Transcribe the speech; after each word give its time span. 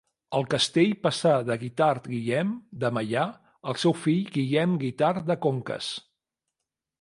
El 0.37 0.45
castell 0.51 0.93
passà 1.01 1.33
de 1.49 1.57
Guitard 1.63 2.07
Guillem 2.13 2.53
de 2.85 2.91
Meià 2.99 3.27
al 3.73 3.79
seu 3.83 3.95
fill 4.07 4.25
Guillem 4.39 4.75
Guitard 4.85 5.29
de 5.29 5.39
Conques. 5.49 5.93